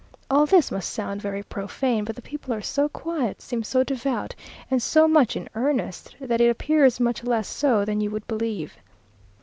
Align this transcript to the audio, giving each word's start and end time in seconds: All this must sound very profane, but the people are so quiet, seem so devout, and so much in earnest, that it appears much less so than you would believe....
All 0.31 0.47
this 0.47 0.71
must 0.71 0.91
sound 0.91 1.21
very 1.21 1.43
profane, 1.43 2.05
but 2.05 2.15
the 2.15 2.23
people 2.23 2.55
are 2.55 2.61
so 2.63 2.89
quiet, 2.89 3.39
seem 3.39 3.61
so 3.61 3.83
devout, 3.83 4.33
and 4.71 4.81
so 4.81 5.07
much 5.07 5.35
in 5.35 5.47
earnest, 5.53 6.15
that 6.19 6.41
it 6.41 6.49
appears 6.49 6.99
much 6.99 7.23
less 7.23 7.47
so 7.47 7.85
than 7.85 8.01
you 8.01 8.09
would 8.09 8.25
believe.... 8.25 8.73